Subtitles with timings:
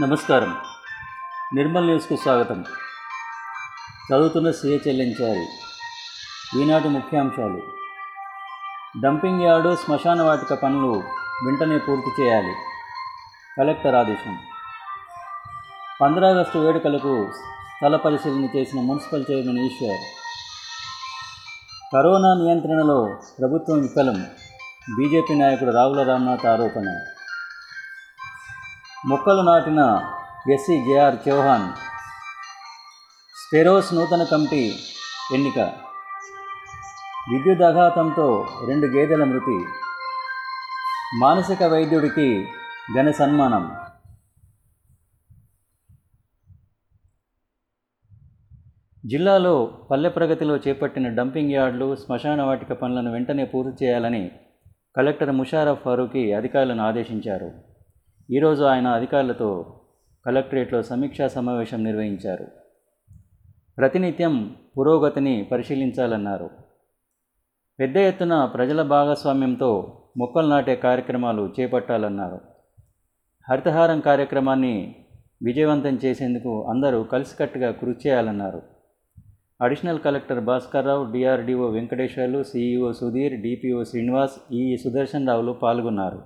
[0.00, 0.56] నమస్కారం.
[1.54, 2.64] నిర్మల్ న్యూస్కు స్వాగతం.
[4.12, 5.46] చదువుతున్న సీఏ చెల్లించారు.
[6.58, 7.62] ఈనాటి ముఖ్యాంశాలు.
[9.00, 11.02] డంపింగ్ యార్డు శ్మశాన వాటిక పనులు
[11.44, 12.54] వెంటనే పూర్తి చేయాలి.
[13.58, 14.38] కలెక్టర్ ఆదేశం.
[16.00, 20.00] పంద్రాగస్టు వేడుకలకు స్థల పరిశీలన చేసిన మున్సిపల్ చైర్మన్ ఈశ్వర్.
[21.92, 24.26] కరోనా నియంత్రణలో ప్రభుత్వం విఫలం.
[24.90, 26.88] బీజేపీ నాయకుడు రావుల రామ్నాథ్ ఆరోపణ.
[29.08, 29.80] మొక్కలు నాటిన
[30.52, 31.72] ఎస్సీ జేఆర్ చౌహాన్
[33.40, 34.74] స్పెరోస్ నూతన కమిటీ
[35.34, 35.58] ఎన్నిక.
[37.32, 39.64] విద్యుత్ అఘాతంతో రెండు గేదెల మృతి.
[41.18, 42.48] మానసిక వైద్యుడికి
[42.96, 43.76] ఘన సన్మానం.
[49.06, 54.30] జిల్లాలో పల్లె ప్రగతిలో చేపట్టిన డంపింగ్ యార్డులు శ్మశాన వాటిక పనులను వెంటనే పూర్తి చేయాలని
[54.96, 57.52] కలెక్టర్ ముషారఫ్ ఫారూఖీ అధికారులను ఆదేశించారు.
[58.30, 59.80] ఈరోజు ఆయన అధికారులతో
[60.26, 62.46] కలెక్టరేట్లో సమీక్షా సమావేశం నిర్వహించారు.
[63.78, 66.50] ప్రతినిత్యం పురోగతిని పరిశీలించాలన్నారు.
[67.80, 72.40] పెద్ద ఎత్తున ప్రజల భాగస్వామ్యంతో మొక్కలు నాటే కార్యక్రమాలు చేపట్టాలన్నారు.
[73.50, 74.94] హరితహారం కార్యక్రమాన్ని
[75.42, 78.75] విజయవంతం చేసేందుకు అందరూ కలిసికట్టుగా కృషి చేయాలన్నారు.
[79.60, 86.22] Additional collector Bhaskar Rao DRDO Venkateswarlu CEO Sudheer DPO Srinivas E Sudarshan రావులు పాల్గొన్నారు.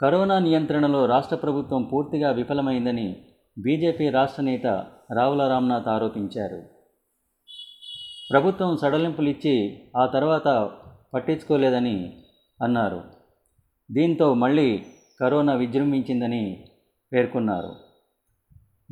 [0.00, 3.16] కరోనా నియంత్రణలో రాష్ట్ర ప్రభుత్వం పూర్తిగా విఫలమైందని
[3.58, 4.66] బీజేపీ రాష్ట్ర నేత
[5.14, 6.62] రావుల రామ్నాథ్ ఆరోపించారు.
[8.30, 10.70] ప్రభుత్వం సడలింపులు ఇచ్చి ఆ తర్వాత
[11.14, 12.12] పట్టించుకోలేదని
[12.62, 13.02] అన్నారు.
[13.92, 14.82] దీంతో మళ్ళీ
[15.20, 16.64] కరోనా విజృంభించిందని
[17.12, 17.83] పేర్కొన్నారు.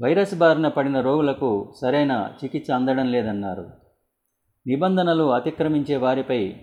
[0.01, 3.71] వైరస్ బారిన పడిన రోగులకు సరైన చికిత్స అందడం లేదన్నారు.
[4.67, 6.57] నిబంధనలు అతిక్రమించే వారిపై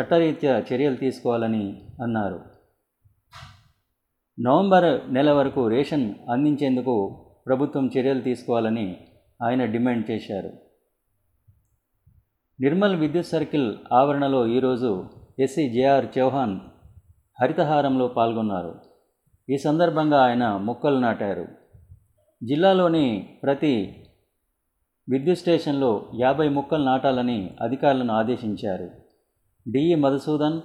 [0.00, 2.40] చట్టరీత్యా చర్యలు తీసుకోవాలని అన్నారు.
[4.40, 8.96] నవంబర్ నెల వరకు రేషన్ అందించేందుకు ప్రభుత్వం చర్యలు తీసుకోవాలని
[9.42, 10.52] ఆయన డిమాండ్ చేశారు.
[12.60, 15.04] నిర్మల్ విద్యుత్ సర్కిల్ ఆవరణలో ఈరోజు
[15.38, 16.60] ఎస్సీ జేఆర్ చౌహాన్
[17.40, 18.74] హరితహారంలో పాల్గొన్నారు.
[19.50, 21.61] ఈ సందర్భంగా ఆయన మొక్కలు నాటారు.
[22.44, 24.06] జిల్లాలోని ప్రతి
[25.10, 28.90] విద్యుత్ స్టేషన్లో యాభై మొక్కలు నాటాలని అధికారులను ఆదేశించారు.
[29.70, 30.60] డిఈ మధుసూదన్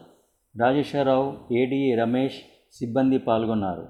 [0.61, 2.35] రాజేశ్వరరావు ఏడీఈ రమేష్
[2.73, 3.87] సిబ్బంది పాల్గొన్నారు.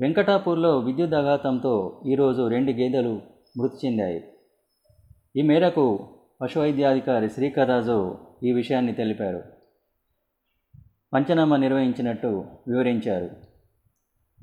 [0.00, 3.20] వెంకటాపూర్లో విద్యుత్ ఆఘాతంతో ఈరోజు రెండు గేదెలు
[3.58, 4.24] మృతి చెందాయి.
[5.36, 6.08] ఈ మేరకు
[6.42, 9.42] పశు వైద్యాధికారి శ్రీకర్ రాజు ఈ విషయాన్ని తెలిపారు.
[11.12, 13.30] పంచనామా నిర్వహించినట్టు వివరించారు.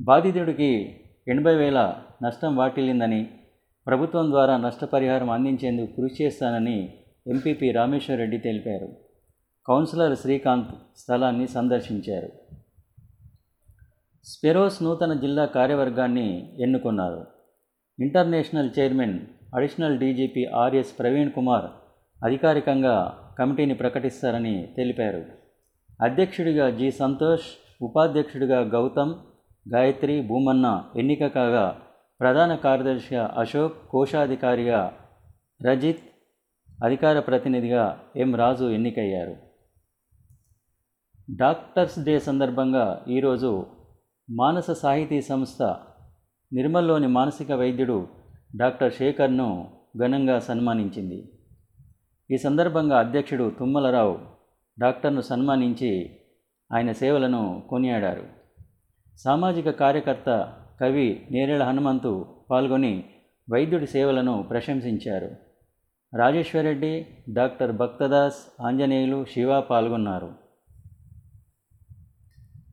[0.01, 3.29] బాధితుడికి ఎనభై వేల నష్టం వాటిల్లిందని
[3.87, 6.93] ప్రభుత్వం ద్వారా నష్టపరిహారం అందించేందుకు కృషి చేస్తానని
[7.27, 8.89] ఎంపీపీ రామేశ్వర్ రెడ్డి తెలిపారు.
[9.67, 12.29] కౌన్సిలర్ శ్రీకాంత్ స్థలాన్ని సందర్శించారు.
[14.23, 17.25] స్పెరోస్ నూతన జిల్లా కార్యవర్గాన్ని ఎన్నుకున్నారు.
[17.99, 19.19] International chairman
[19.55, 21.65] additional DGP RS Praveen Kumar
[22.23, 25.25] అధికారికంగా కమిటీని ప్రకటిస్తారని తెలిపారు.
[26.01, 27.45] అధ్యక్షుడిగా జి సంతోష్
[27.81, 29.13] ఉపాధ్యక్షుడిగా గౌతమ్
[29.73, 31.81] గాయత్రి భూమన్న ఎన్నిక కాగా
[32.19, 34.97] ప్రధాన కార్యదర్శిగా అశోక్ కోశాధికారిగా
[35.65, 35.99] రజిత్
[36.83, 39.35] అధికార ప్రతినిధిగా ఎం రాజు ఎన్నికయ్యారు.
[41.35, 43.65] డాక్టర్స్ డే సందర్భంగా ఈరోజు
[44.29, 45.63] మానస సాహితీ సంస్థ
[46.53, 48.07] నిర్మల్లోని మానసిక వైద్యుడు
[48.55, 51.31] డాక్టర్ శేఖర్ను ఘనంగా సన్మానించింది.
[52.31, 54.19] ఈ సందర్భంగా అధ్యక్షుడు తుమ్మలరావు
[54.79, 56.19] డాక్టర్ను సన్మానించి
[56.73, 58.34] ఆయన సేవలను కొనియాడారు.
[59.17, 63.03] సామాజిక కార్యకర్త కవి నేరేళ హనుమంతు పాల్గొని
[63.51, 65.31] వైద్యుడి సేవలను ప్రశంసించారు.
[66.17, 70.31] రాజేశ్వరరెడ్డి డాక్టర్ భక్తదాస్ ఆంజనేయులు శివ పాల్గొన్నారు.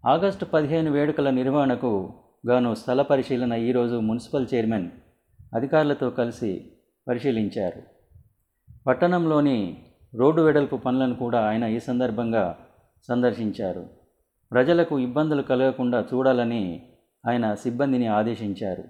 [0.06, 2.12] ఆగస్టు పదిహేను వేడుకల నిర్వహణకు
[2.48, 4.91] గాను స్థల పరిశీలన ఈరోజు మున్సిపల్ చైర్మన్
[5.54, 6.72] అధికారులతో కలిసి
[7.08, 7.82] పరిశీలించారు.
[8.86, 9.76] పట్టణంలోని
[10.14, 12.58] రోడ్డు వెడల్పు పనులను కూడా ఆయన ఈ సందర్భంగా
[13.08, 14.01] సందర్శించారు.
[14.52, 16.93] ప్రజలకు ఇబ్బందులు కలగకుండా చూడాలని
[17.28, 18.84] ఆయన సిబ్బందిని ఆదేశించారు.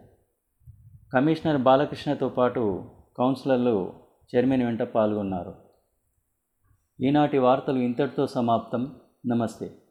[1.14, 2.85] కమిషనర్ బాలకృష్ణతో పాటు
[3.19, 3.93] కౌన్సిలర్లు
[4.37, 5.55] చైర్మన్ వెంట పాల్గొన్నారు.
[7.00, 8.97] ఈనాటి వార్తలు ఇంతటితో సమాప్తం.
[9.26, 9.81] నమస్తే.